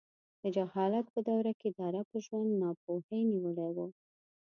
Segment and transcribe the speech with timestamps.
[0.41, 3.77] د جهالت په دوره کې د عربو ژوند ناپوهۍ نیولی و.